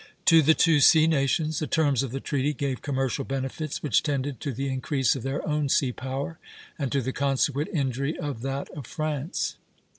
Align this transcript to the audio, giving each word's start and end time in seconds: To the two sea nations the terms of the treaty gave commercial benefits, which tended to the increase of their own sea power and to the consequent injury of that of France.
To 0.25 0.41
the 0.41 0.55
two 0.55 0.79
sea 0.79 1.05
nations 1.05 1.59
the 1.59 1.67
terms 1.67 2.01
of 2.01 2.09
the 2.11 2.19
treaty 2.19 2.53
gave 2.55 2.81
commercial 2.81 3.23
benefits, 3.23 3.83
which 3.83 4.01
tended 4.01 4.39
to 4.39 4.51
the 4.51 4.67
increase 4.67 5.15
of 5.15 5.21
their 5.21 5.47
own 5.47 5.69
sea 5.69 5.91
power 5.91 6.39
and 6.79 6.91
to 6.91 7.03
the 7.03 7.13
consequent 7.13 7.69
injury 7.71 8.17
of 8.17 8.41
that 8.41 8.67
of 8.71 8.87
France. 8.87 9.57